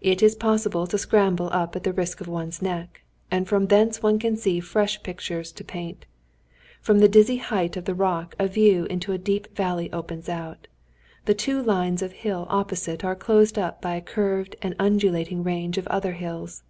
[0.00, 4.00] It is possible to scramble up at the risk of one's neck, and from thence
[4.00, 6.06] one can see fresh pictures to paint.
[6.80, 10.68] From the dizzy height of the rock a view into a deep valley opens out.
[11.24, 15.76] The two lines of hill opposite are closed up by a curved and undulating range
[15.76, 16.62] of other hills.